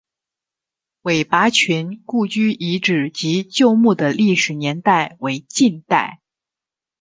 [1.03, 6.21] 韦拔群故居遗址及旧墓的历史年代为近代。